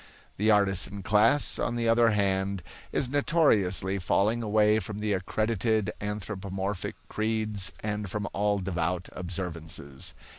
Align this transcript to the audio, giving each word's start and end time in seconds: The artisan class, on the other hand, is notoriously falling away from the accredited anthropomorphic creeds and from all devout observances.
The 0.37 0.49
artisan 0.49 1.03
class, 1.03 1.59
on 1.59 1.75
the 1.75 1.87
other 1.87 2.09
hand, 2.09 2.63
is 2.91 3.07
notoriously 3.07 3.99
falling 3.99 4.41
away 4.41 4.79
from 4.79 4.97
the 4.97 5.13
accredited 5.13 5.93
anthropomorphic 6.01 6.95
creeds 7.07 7.71
and 7.81 8.09
from 8.09 8.27
all 8.33 8.57
devout 8.57 9.09
observances. 9.11 10.15